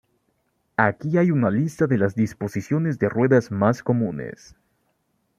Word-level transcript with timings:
Aquí 0.77 1.19
hay 1.19 1.29
una 1.29 1.51
lista 1.51 1.85
de 1.85 1.99
las 1.99 2.15
disposiciones 2.15 2.97
de 2.97 3.07
ruedas 3.07 3.51
más 3.51 3.83
comunes. 3.83 4.55